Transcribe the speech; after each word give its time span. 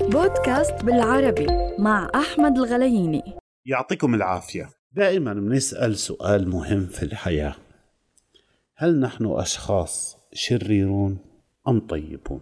بودكاست 0.00 0.84
بالعربي 0.84 1.46
مع 1.78 2.10
أحمد 2.14 2.58
الغلييني. 2.58 3.22
يعطيكم 3.66 4.14
العافية. 4.14 4.70
دائما 4.92 5.34
بنسأل 5.34 5.96
سؤال 5.96 6.48
مهم 6.48 6.86
في 6.86 7.02
الحياة. 7.02 7.54
هل 8.76 9.00
نحن 9.00 9.26
أشخاص 9.26 10.18
شريرون 10.32 11.18
أم 11.68 11.86
طيبون؟ 11.86 12.40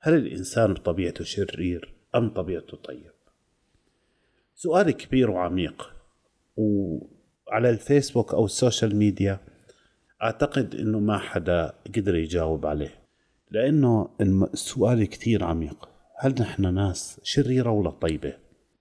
هل 0.00 0.14
الإنسان 0.14 0.74
بطبيعته 0.74 1.24
شرير 1.24 1.94
أم 2.14 2.30
طبيعته 2.30 2.76
طيب؟ 2.76 3.12
سؤال 4.54 4.90
كبير 4.90 5.30
وعميق. 5.30 5.92
وعلى 6.56 7.70
الفيسبوك 7.70 8.34
أو 8.34 8.44
ال 8.44 8.51
social 8.51 8.96
media 8.96 9.40
أعتقد 10.22 10.74
أنه 10.74 10.98
ما 10.98 11.18
حدا 11.18 11.74
قدر 11.96 12.14
يجاوب 12.14 12.66
عليه. 12.66 13.05
لأنه 13.50 14.08
السؤال 14.54 15.04
كتير 15.04 15.44
عميق. 15.44 15.88
هل 16.18 16.34
نحن 16.40 16.74
ناس 16.74 17.20
شريرة 17.22 17.70
ولا 17.70 17.90
طيبة؟ 17.90 18.32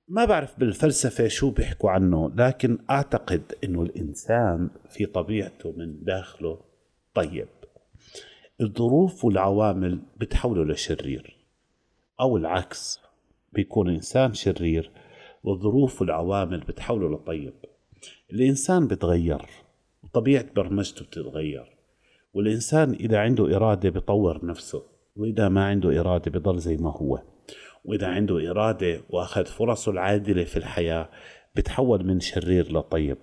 ما 0.08 0.26
بعرف 0.26 0.60
بالفلسفة 0.60 1.28
شو 1.28 1.52
بيحكوا 1.52 1.92
عنه 1.92 2.32
لكن 2.36 2.78
أعتقد 2.90 3.42
أنه 3.64 3.82
الإنسان 3.82 4.70
في 4.90 5.06
طبيعته 5.06 5.72
من 5.72 6.04
داخله 6.04 6.62
طيب. 7.14 7.48
الظروف 8.62 9.26
والعوامل 9.26 10.00
بتحوله 10.18 10.74
لشرير 10.74 11.38
أو 12.20 12.38
العكس 12.38 13.00
بيكون 13.54 13.90
إنسان 13.90 14.34
شرير 14.34 14.92
والظروف 15.44 16.02
والعوامل 16.02 16.60
بتحوله 16.60 17.10
لطيب. 17.16 17.54
الإنسان 18.34 18.88
بتغير 18.88 19.46
وطبيعة 20.04 20.46
برمجته 20.56 21.06
بتتغير. 21.06 21.75
والإنسان 22.36 22.92
إذا 22.94 23.20
عنده 23.20 23.56
إرادة 23.56 23.90
بطور 23.90 24.46
نفسه 24.46 24.84
وإذا 25.16 25.50
ما 25.50 25.66
عنده 25.66 26.00
إرادة 26.00 26.32
بضل 26.32 26.60
زي 26.60 26.78
ما 26.78 26.92
هو. 26.92 27.22
وإذا 27.86 28.08
عنده 28.08 28.52
إرادة 28.52 29.02
وأخذ 29.10 29.46
فرصه 29.46 29.92
العادلة 29.92 30.44
في 30.44 30.58
الحياة 30.58 31.10
بتحول 31.56 32.06
من 32.06 32.20
شرير 32.20 32.72
لطيب. 32.72 33.18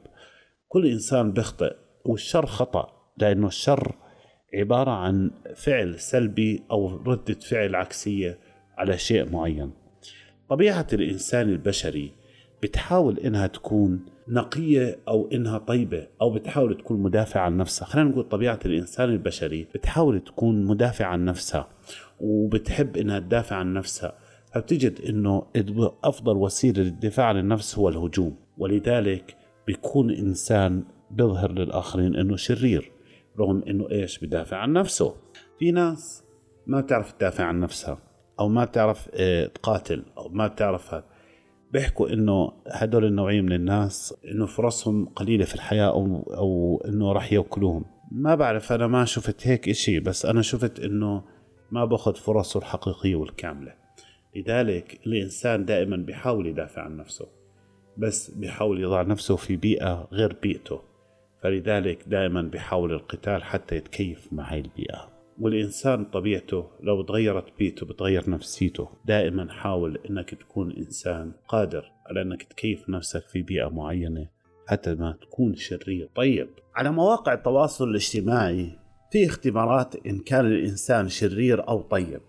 كل 0.68 0.86
إنسان 0.86 1.32
بيخطئ 1.32 1.76
والشر 2.04 2.46
خطأ 2.46 3.12
لأنه 3.18 3.46
الشر 3.46 3.94
عبارة 4.54 4.90
عن 4.90 5.30
فعل 5.54 5.98
سلبي 5.98 6.62
أو 6.70 6.96
ردة 6.96 7.34
فعل 7.34 7.74
عكسية 7.74 8.38
على 8.78 8.98
شيء 8.98 9.32
معين. 9.32 9.72
طبيعة 10.48 10.86
الإنسان 10.92 11.48
البشري 11.48 12.12
بتحاول 12.62 13.18
إنها 13.18 13.46
تكون 13.46 14.06
نقية 14.28 14.98
أو 15.08 15.28
إنها 15.32 15.58
طيبة 15.58 16.06
أو 16.20 16.30
بتحاول 16.30 16.76
تكون 16.76 17.02
مدافع 17.02 17.40
عن 17.40 17.56
نفسها. 17.56 17.86
خلينا 17.86 18.10
نقول 18.10 18.24
طبيعة 18.24 18.58
الإنسان 18.66 19.08
البشري 19.08 19.66
بتحاول 19.74 20.20
تكون 20.20 20.64
مدافع 20.64 21.06
عن 21.06 21.24
نفسها 21.24 21.68
وبتحب 22.20 22.96
إنها 22.96 23.18
تدافع 23.18 23.56
عن 23.56 23.72
نفسها 23.72 24.14
فبتجد 24.54 25.00
إنه 25.00 25.46
أفضل 26.04 26.36
وسيلة 26.36 26.82
للدفاع 26.82 27.26
عن 27.26 27.38
النفس 27.38 27.78
هو 27.78 27.88
الهجوم 27.88 28.36
ولذلك 28.58 29.36
بيكون 29.66 30.10
إنسان 30.10 30.84
بيظهر 31.10 31.52
للآخرين 31.52 32.16
إنه 32.16 32.36
شرير 32.36 32.92
رغم 33.38 33.62
إنه 33.68 33.90
إيش؟ 33.90 34.18
بدافع 34.18 34.56
عن 34.56 34.72
نفسه. 34.72 35.14
في 35.58 35.70
ناس 35.70 36.24
ما 36.66 36.80
بتعرف 36.80 37.12
تدافع 37.12 37.44
عن 37.44 37.60
نفسها 37.60 37.98
أو 38.40 38.48
ما 38.48 38.64
بتعرف 38.64 39.08
آه، 39.14 39.46
تقاتل 39.46 40.04
أو 40.18 40.28
ما 40.28 40.46
بتعرف 40.46 40.94
بيحكوا 41.72 42.12
إنه 42.12 42.52
هدول 42.66 43.04
النوعيه 43.04 43.40
من 43.40 43.52
الناس 43.52 44.14
إنه 44.24 44.46
فرصهم 44.46 45.06
قليلة 45.06 45.44
في 45.44 45.54
الحياة 45.54 45.88
أو 45.88 46.22
أو 46.36 46.82
إنه 46.88 47.12
راح 47.12 47.32
يأكلوهم. 47.32 47.84
ما 48.10 48.34
بعرف 48.34 48.72
أنا 48.72 48.86
ما 48.86 49.04
شفت 49.04 49.46
هيك 49.46 49.68
إشي 49.68 50.00
بس 50.00 50.26
أنا 50.26 50.42
شفت 50.42 50.80
إنه 50.80 51.24
ما 51.70 51.84
بأخذ 51.84 52.14
فرصه 52.14 52.58
الحقيقية 52.58 53.14
والكاملة. 53.14 53.74
لذلك 54.36 55.00
الإنسان 55.06 55.64
دائما 55.64 55.96
بيحاول 55.96 56.46
يدافع 56.46 56.82
عن 56.82 56.96
نفسه 56.96 57.26
بس 57.96 58.30
بيحاول 58.30 58.80
يضع 58.80 59.02
نفسه 59.02 59.36
في 59.36 59.56
بيئة 59.56 60.08
غير 60.12 60.36
بيئته. 60.42 60.80
فلذلك 61.42 62.08
دائما 62.08 62.42
بيحاول 62.42 62.92
القتال 62.92 63.44
حتى 63.44 63.76
يتكيف 63.76 64.32
مع 64.32 64.52
هاي 64.52 64.60
البيئة. 64.60 65.08
والإنسان 65.40 66.04
طبيعته 66.04 66.66
لو 66.80 67.02
تغيرت 67.02 67.44
بيئته 67.58 67.86
بتغير 67.86 68.30
نفسيته. 68.30 68.88
دائما 69.04 69.52
حاول 69.52 69.98
أنك 70.10 70.34
تكون 70.34 70.72
إنسان 70.72 71.32
قادر 71.48 71.92
على 72.06 72.22
أنك 72.22 72.42
تكيف 72.42 72.88
نفسك 72.88 73.28
في 73.28 73.42
بيئة 73.42 73.68
معينة 73.68 74.28
حتى 74.66 74.94
ما 74.94 75.18
تكون 75.22 75.54
شرير. 75.54 76.08
طيب 76.14 76.48
على 76.74 76.90
مواقع 76.90 77.32
التواصل 77.32 77.88
الاجتماعي 77.88 78.78
في 79.12 79.26
اختبارات 79.26 80.06
إن 80.06 80.18
كان 80.18 80.46
الإنسان 80.46 81.08
شرير 81.08 81.68
أو 81.68 81.82
طيب. 81.82 82.20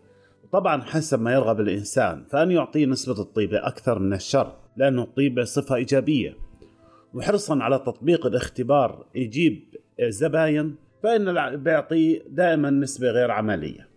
طبعا 0.51 0.81
حسب 0.81 1.21
ما 1.21 1.33
يرغب 1.33 1.59
الإنسان 1.59 2.25
فأن 2.29 2.51
يعطيه 2.51 2.85
نسبة 2.85 3.21
الطيبة 3.21 3.67
أكثر 3.67 3.99
من 3.99 4.13
الشر 4.13 4.55
لأنه 4.77 5.03
الطيبة 5.03 5.43
صفة 5.43 5.75
إيجابية. 5.75 6.37
وحرصا 7.13 7.63
على 7.63 7.79
تطبيق 7.79 8.25
الاختبار 8.25 9.05
يجيب 9.15 9.63
زباين 10.01 10.75
فإن 11.03 11.55
بيعطيه 11.63 12.21
دائما 12.29 12.69
نسبة 12.69 13.07
غير 13.11 13.31
عملية 13.31 13.87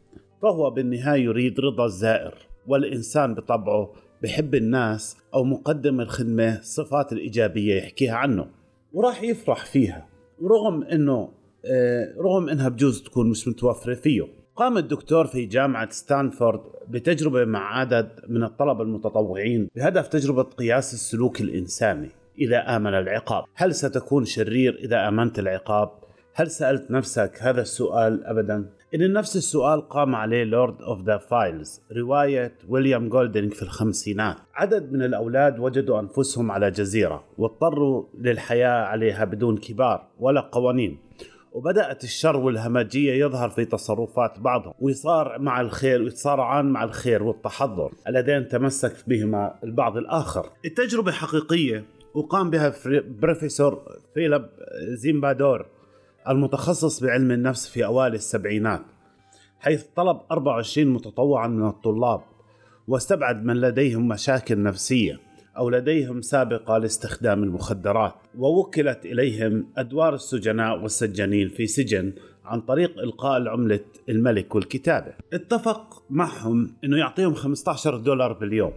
فهو 0.42 0.70
بالنهاية 0.70 1.24
يريد 1.24 1.60
رضا 1.60 1.84
الزائر 1.84 2.34
والإنسان 2.66 3.34
بطبعه 3.34 3.92
بحب 4.22 4.54
الناس 4.54 5.16
أو 5.34 5.44
مقدم 5.44 6.00
الخدمة 6.00 6.58
الصفات 6.58 7.12
الإيجابية 7.12 7.74
يحكيها 7.74 8.14
عنه 8.14 8.46
وراح 8.92 9.22
يفرح 9.22 9.64
فيها 9.64 10.08
رغم 10.42 10.82
أنه 10.82 11.28
آه، 11.64 12.14
رغم 12.18 12.48
أنها 12.48 12.68
بجوز 12.68 13.02
تكون 13.02 13.30
مش 13.30 13.48
متوفرة 13.48 13.94
فيه 13.94 14.26
قام 14.56 14.78
الدكتور 14.78 15.26
في 15.26 15.46
جامعة 15.46 15.90
ستانفورد 15.90 16.60
بتجربة 16.88 17.44
مع 17.44 17.78
عدد 17.78 18.10
من 18.28 18.44
الطلبة 18.44 18.82
المتطوعين 18.82 19.68
بهدف 19.76 20.08
تجربة 20.08 20.42
قياس 20.42 20.94
السلوك 20.94 21.40
الإنساني 21.40 22.08
إذا 22.38 22.76
أمنت 22.76 22.94
العقاب 22.94 23.44
هل 23.54 23.74
ستكون 23.74 24.24
شرير 24.24 24.78
إذا 24.84 25.08
أمنت 25.08 25.38
العقاب؟ 25.38 26.05
هل 26.38 26.50
سألت 26.50 26.90
نفسك 26.90 27.38
هذا 27.40 27.60
السؤال 27.60 28.24
أبدا؟ 28.24 28.70
إن 28.94 29.12
نفس 29.12 29.36
السؤال 29.36 29.88
قام 29.88 30.14
عليه 30.14 30.44
Lord 30.44 30.82
of 30.82 31.02
the 31.02 31.16
Flies 31.16 31.82
رواية 31.96 32.58
ويليام 32.68 33.08
جولدينغ 33.08 33.50
في 33.50 33.62
الخمسينات. 33.62 34.36
عدد 34.54 34.92
من 34.92 35.02
الأولاد 35.02 35.58
وجدوا 35.58 36.00
أنفسهم 36.00 36.50
على 36.50 36.70
جزيرة 36.70 37.24
واضطروا 37.38 38.04
للحياة 38.18 38.84
عليها 38.84 39.24
بدون 39.24 39.56
كبار 39.56 40.08
ولا 40.20 40.40
قوانين. 40.40 40.98
وبدأت 41.52 42.04
الشر 42.04 42.36
والهمجية 42.36 43.24
يظهر 43.24 43.50
في 43.50 43.64
تصرفات 43.64 44.38
بعضهم. 44.38 44.74
ويصار 44.80 45.38
مع 45.38 45.60
الخير 45.60 46.02
ويتصارعان 46.02 46.66
مع 46.66 46.84
الخير 46.84 47.22
والتحضر 47.22 47.92
اللذين 48.08 48.48
تمسك 48.48 49.08
بهما 49.08 49.54
البعض 49.64 49.96
الآخر. 49.96 50.50
التجربة 50.64 51.12
حقيقية 51.12 51.84
وقام 52.14 52.50
بها 52.50 52.74
بروفيسور 53.20 53.82
فيليب 54.14 54.46
زيمبادور 54.88 55.75
المتخصص 56.28 57.02
بعلم 57.02 57.30
النفس 57.30 57.68
في 57.68 57.84
أوائل 57.84 58.14
السبعينات 58.14 58.82
حيث 59.60 59.84
طلب 59.96 60.20
24 60.30 60.88
متطوعا 60.88 61.48
من 61.48 61.68
الطلاب 61.68 62.20
واستبعد 62.88 63.44
من 63.44 63.60
لديهم 63.60 64.08
مشاكل 64.08 64.62
نفسية 64.62 65.20
أو 65.56 65.70
لديهم 65.70 66.22
سابقة 66.22 66.78
لاستخدام 66.78 67.42
المخدرات 67.42 68.14
ووكلت 68.38 69.06
إليهم 69.06 69.66
أدوار 69.76 70.14
السجناء 70.14 70.82
والسجانين 70.82 71.48
في 71.48 71.66
سجن 71.66 72.12
عن 72.44 72.60
طريق 72.60 72.98
إلقاء 72.98 73.36
العملة 73.36 73.80
الملك 74.08 74.54
والكتابة. 74.54 75.12
اتفق 75.32 76.02
معهم 76.10 76.70
أنه 76.84 76.96
يعطيهم 76.96 77.34
15 77.34 77.96
دولار 77.96 78.32
باليوم. 78.32 78.72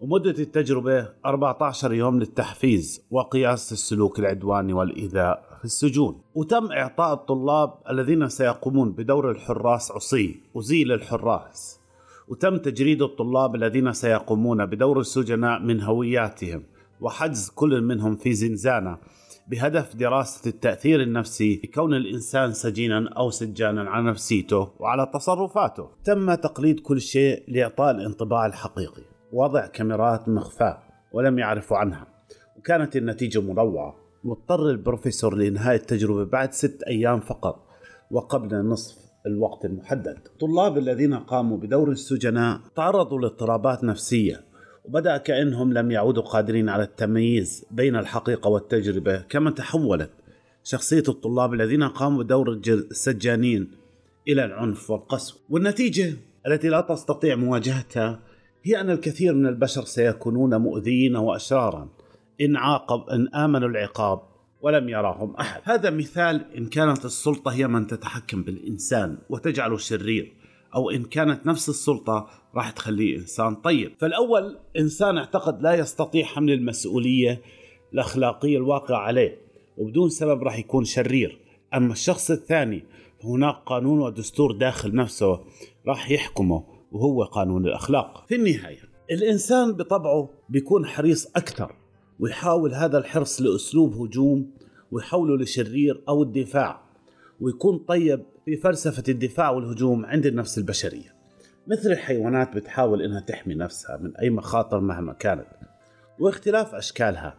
ومدة 0.00 0.30
التجربة 0.30 1.08
14 1.26 1.92
يوم 1.92 2.18
للتحفيز 2.18 3.02
وقياس 3.10 3.72
السلوك 3.72 4.18
العدواني 4.18 4.72
والإيذاء 4.72 5.58
في 5.58 5.64
السجون. 5.64 6.20
وتم 6.34 6.72
إعطاء 6.72 7.14
الطلاب 7.14 7.74
الذين 7.90 8.28
سيقومون 8.28 8.92
بدور 8.92 9.30
الحراس 9.30 9.92
عصي 9.92 10.40
أزيل 10.56 10.92
الحراس. 10.92 11.80
وتم 12.28 12.56
تجريد 12.56 13.02
الطلاب 13.02 13.54
الذين 13.54 13.92
سيقومون 13.92 14.66
بدور 14.66 15.00
السجناء 15.00 15.60
من 15.60 15.80
هوياتهم 15.80 16.62
وحجز 17.00 17.50
كل 17.54 17.82
منهم 17.82 18.16
في 18.16 18.32
زنزانة 18.32 18.98
بهدف 19.48 19.96
دراسة 19.96 20.48
التأثير 20.48 21.02
النفسي 21.02 21.60
لكون 21.64 21.94
الإنسان 21.94 22.52
سجينا 22.52 23.08
أو 23.16 23.30
سجانا 23.30 23.90
على 23.90 24.10
نفسيته 24.10 24.70
وعلى 24.78 25.10
تصرفاته. 25.14 25.88
تم 26.04 26.34
تقليد 26.34 26.80
كل 26.80 27.00
شيء 27.00 27.42
لإعطاء 27.48 27.90
الانطباع 27.90 28.46
الحقيقي. 28.46 29.17
وضع 29.32 29.66
كاميرات 29.66 30.28
مخفاة 30.28 30.78
ولم 31.12 31.38
يعرفوا 31.38 31.76
عنها. 31.76 32.06
وكانت 32.56 32.96
النتيجة 32.96 33.40
مروعة. 33.40 33.96
واضطر 34.24 34.70
البروفيسور 34.70 35.34
لإنهاء 35.34 35.74
التجربة 35.74 36.24
بعد 36.24 36.52
ست 36.52 36.82
أيام 36.82 37.20
فقط 37.20 37.66
وقبل 38.10 38.56
نصف 38.56 38.98
الوقت 39.26 39.64
المحدد. 39.64 40.18
الطلاب 40.26 40.78
الذين 40.78 41.14
قاموا 41.14 41.56
بدور 41.56 41.90
السجناء 41.90 42.60
تعرضوا 42.76 43.20
لاضطرابات 43.20 43.84
نفسية 43.84 44.48
وبدأ 44.84 45.16
كأنهم 45.16 45.72
لم 45.72 45.90
يعودوا 45.90 46.22
قادرين 46.22 46.68
على 46.68 46.82
التمييز 46.82 47.66
بين 47.70 47.96
الحقيقة 47.96 48.48
والتجربة 48.48 49.18
كما 49.18 49.50
تحولت 49.50 50.10
شخصية 50.64 51.02
الطلاب 51.08 51.54
الذين 51.54 51.82
قاموا 51.82 52.22
بدور 52.22 52.60
السجانين 52.68 53.70
إلى 54.28 54.44
العنف 54.44 54.90
والقسوة 54.90 55.40
والنتيجة 55.50 56.16
التي 56.46 56.68
لا 56.68 56.80
تستطيع 56.80 57.36
مواجهتها 57.36 58.20
هي 58.62 58.80
أن 58.80 58.90
الكثير 58.90 59.34
من 59.34 59.46
البشر 59.46 59.84
سيكونون 59.84 60.54
مؤذين 60.56 61.16
وأشرارا. 61.16 61.88
إن 62.40 62.56
عاقب 62.56 63.08
إن 63.10 63.28
آمنوا 63.28 63.68
العقاب 63.68 64.20
ولم 64.62 64.88
يراهم 64.88 65.36
أحد. 65.36 65.60
هذا 65.64 65.90
مثال 65.90 66.44
إن 66.56 66.66
كانت 66.66 67.04
السلطة 67.04 67.52
هي 67.52 67.66
من 67.66 67.86
تتحكم 67.86 68.42
بالإنسان 68.42 69.18
وتجعله 69.30 69.76
شرير 69.76 70.32
أو 70.74 70.90
إن 70.90 71.04
كانت 71.04 71.46
نفس 71.46 71.68
السلطة 71.68 72.30
راح 72.54 72.70
تخليه 72.70 73.16
إنسان 73.16 73.54
طيب. 73.54 73.92
فالأول 73.98 74.58
إنسان 74.78 75.18
اعتقد 75.18 75.62
لا 75.62 75.74
يستطيع 75.74 76.24
حمل 76.24 76.52
المسؤولية 76.52 77.40
الأخلاقية 77.94 78.56
الواقعة 78.56 78.98
عليه 78.98 79.38
وبدون 79.76 80.08
سبب 80.08 80.42
راح 80.42 80.58
يكون 80.58 80.84
شرير. 80.84 81.38
أما 81.74 81.92
الشخص 81.92 82.30
الثاني 82.30 82.84
هناك 83.24 83.54
قانون 83.66 84.00
ودستور 84.00 84.52
داخل 84.52 84.94
نفسه 84.94 85.40
راح 85.86 86.10
يحكمه. 86.10 86.77
وهو 86.92 87.24
قانون 87.24 87.66
الأخلاق. 87.66 88.24
في 88.28 88.34
النهاية 88.34 88.88
الإنسان 89.10 89.72
بطبعه 89.72 90.30
بيكون 90.48 90.86
حريص 90.86 91.26
أكثر 91.36 91.74
ويحاول 92.20 92.74
هذا 92.74 92.98
الحرص 92.98 93.40
لأسلوب 93.40 93.94
هجوم 93.94 94.50
ويحوله 94.92 95.36
لشرير 95.36 96.02
أو 96.08 96.22
الدفاع 96.22 96.80
ويكون 97.40 97.78
طيب 97.78 98.22
في 98.44 98.56
فلسفة 98.56 99.02
الدفاع 99.08 99.50
والهجوم 99.50 100.06
عند 100.06 100.26
النفس 100.26 100.58
البشرية. 100.58 101.14
مثل 101.66 101.92
الحيوانات 101.92 102.56
بتحاول 102.56 103.02
إنها 103.02 103.20
تحمي 103.20 103.54
نفسها 103.54 103.96
من 103.96 104.16
أي 104.16 104.30
مخاطر 104.30 104.80
مهما 104.80 105.12
كانت 105.12 105.46
واختلاف 106.18 106.74
أشكالها. 106.74 107.34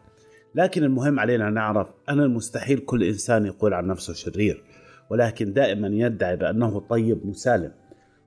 لكن 0.55 0.83
المهم 0.83 1.19
علينا 1.19 1.49
نعرف 1.49 1.87
أن 2.09 2.19
المستحيل 2.19 2.79
كل 2.79 3.03
إنسان 3.03 3.45
يقول 3.45 3.73
عن 3.73 3.87
نفسه 3.87 4.13
شرير 4.13 4.63
ولكن 5.09 5.53
دائما 5.53 5.87
يدعي 5.87 6.35
بأنه 6.35 6.79
طيب 6.79 7.27
مسالم. 7.27 7.71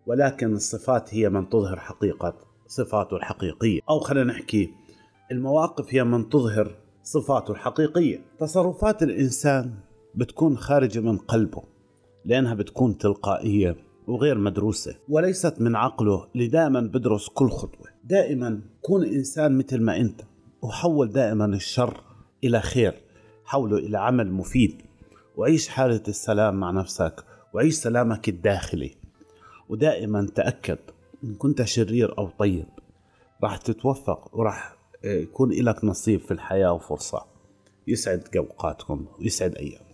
ولكن 0.06 0.52
الصفات 0.52 1.14
هي 1.14 1.28
من 1.28 1.48
تظهر 1.48 1.78
حقيقة 1.78 2.34
صفاته 2.66 3.16
الحقيقية. 3.16 3.80
أو 3.90 4.00
خلينا 4.00 4.32
نحكي 4.32 4.70
المواقف 5.32 5.94
هي 5.94 6.04
من 6.04 6.28
تظهر 6.28 6.76
صفاته 7.02 7.52
الحقيقية. 7.52 8.24
تصرفات 8.38 9.02
الإنسان 9.02 9.74
بتكون 10.14 10.56
خارجة 10.58 11.00
من 11.00 11.18
قلبه 11.18 11.62
لأنها 12.24 12.54
بتكون 12.54 12.98
تلقائية 12.98 13.76
وغير 14.06 14.38
مدروسة 14.38 14.94
وليست 15.08 15.60
من 15.60 15.76
عقله 15.76 16.26
اللي 16.34 16.46
دائما 16.46 16.80
بدرس 16.80 17.28
كل 17.28 17.50
خطوة. 17.50 17.86
دائما 18.04 18.60
كون 18.80 19.04
إنسان 19.04 19.58
مثل 19.58 19.82
ما 19.82 19.96
أنت 19.96 20.20
وحول 20.62 21.12
دائما 21.12 21.44
الشر 21.44 22.00
إلى 22.44 22.60
خير 22.60 22.94
حوله 23.44 23.76
إلى 23.78 23.98
عمل 23.98 24.32
مفيد 24.32 24.82
وعيش 25.36 25.68
حالة 25.68 26.02
السلام 26.08 26.54
مع 26.54 26.70
نفسك 26.70 27.24
وعيش 27.54 27.74
سلامك 27.74 28.28
الداخلي. 28.28 29.01
ودائما 29.72 30.26
تأكد 30.34 30.78
إن 31.24 31.34
كنت 31.34 31.62
شرير 31.62 32.18
أو 32.18 32.28
طيب. 32.38 32.66
راح 33.42 33.56
تتوفق 33.56 34.36
وراح 34.36 34.76
يكون 35.04 35.52
لك 35.52 35.84
نصيب 35.84 36.20
في 36.20 36.30
الحياة 36.30 36.72
وفرصة. 36.72 37.24
يسعد 37.86 38.36
أوقاتكم 38.36 39.06
ويسعد 39.18 39.54
أيامكم. 39.54 39.91